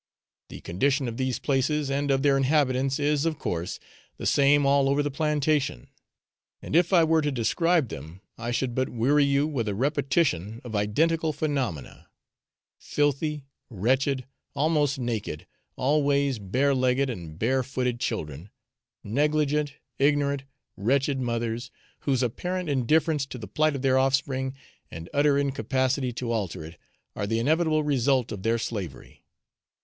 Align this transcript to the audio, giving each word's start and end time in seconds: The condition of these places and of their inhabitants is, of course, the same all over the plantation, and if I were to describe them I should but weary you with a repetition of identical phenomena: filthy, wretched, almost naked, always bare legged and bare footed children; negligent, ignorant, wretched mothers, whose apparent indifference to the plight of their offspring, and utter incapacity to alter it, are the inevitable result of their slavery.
The 0.49 0.61
condition 0.61 1.07
of 1.07 1.17
these 1.17 1.37
places 1.37 1.91
and 1.91 2.09
of 2.09 2.23
their 2.23 2.35
inhabitants 2.35 2.97
is, 2.97 3.23
of 3.27 3.37
course, 3.37 3.79
the 4.17 4.25
same 4.25 4.65
all 4.65 4.89
over 4.89 5.03
the 5.03 5.11
plantation, 5.11 5.89
and 6.59 6.75
if 6.75 6.91
I 6.91 7.03
were 7.03 7.21
to 7.21 7.31
describe 7.31 7.89
them 7.89 8.19
I 8.35 8.49
should 8.49 8.73
but 8.73 8.89
weary 8.89 9.25
you 9.25 9.45
with 9.45 9.67
a 9.67 9.75
repetition 9.75 10.59
of 10.63 10.75
identical 10.75 11.33
phenomena: 11.33 12.09
filthy, 12.79 13.45
wretched, 13.69 14.25
almost 14.55 14.97
naked, 14.97 15.45
always 15.75 16.39
bare 16.39 16.73
legged 16.73 17.07
and 17.11 17.37
bare 17.37 17.61
footed 17.61 17.99
children; 17.99 18.49
negligent, 19.03 19.75
ignorant, 19.99 20.45
wretched 20.75 21.19
mothers, 21.19 21.69
whose 21.99 22.23
apparent 22.23 22.69
indifference 22.69 23.27
to 23.27 23.37
the 23.37 23.45
plight 23.47 23.75
of 23.75 23.83
their 23.83 23.99
offspring, 23.99 24.55
and 24.89 25.11
utter 25.13 25.37
incapacity 25.37 26.11
to 26.13 26.31
alter 26.31 26.65
it, 26.65 26.79
are 27.15 27.27
the 27.27 27.37
inevitable 27.37 27.83
result 27.83 28.31
of 28.31 28.41
their 28.41 28.57
slavery. 28.57 29.23